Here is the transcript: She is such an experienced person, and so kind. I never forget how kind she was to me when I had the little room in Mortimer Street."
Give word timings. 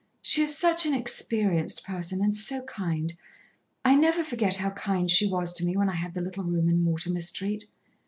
She 0.23 0.41
is 0.41 0.57
such 0.57 0.87
an 0.87 0.95
experienced 0.95 1.85
person, 1.85 2.23
and 2.23 2.33
so 2.33 2.63
kind. 2.63 3.13
I 3.85 3.93
never 3.93 4.23
forget 4.23 4.55
how 4.55 4.71
kind 4.71 5.11
she 5.11 5.29
was 5.29 5.53
to 5.53 5.63
me 5.63 5.77
when 5.77 5.89
I 5.89 5.95
had 5.95 6.15
the 6.15 6.21
little 6.21 6.43
room 6.43 6.67
in 6.67 6.83
Mortimer 6.83 7.21
Street." 7.21 7.65